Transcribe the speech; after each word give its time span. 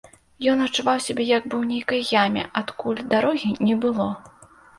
Ён 0.51 0.61
адчуваў 0.67 1.03
сябе 1.07 1.23
як 1.37 1.43
бы 1.47 1.49
ў 1.57 1.65
нейкай 1.73 2.01
яме, 2.23 2.47
адкуль 2.63 3.03
дарогі 3.13 3.53
не 3.71 3.79
было. 3.87 4.09